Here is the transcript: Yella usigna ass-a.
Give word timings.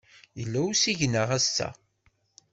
Yella 0.39 0.59
usigna 0.69 1.23
ass-a. 1.37 1.69